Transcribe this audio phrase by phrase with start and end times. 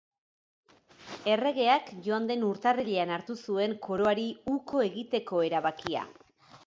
[1.33, 4.27] Erregeak joan den urtarrilean hartu zuen koroari
[4.57, 6.09] uko egiteko erabakia.